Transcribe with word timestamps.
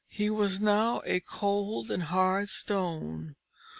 He 0.09 0.31
was 0.31 0.59
now 0.59 1.03
a 1.05 1.19
cold 1.19 1.91
and 1.91 2.01
hard 2.01 2.49
stone. 2.49 3.35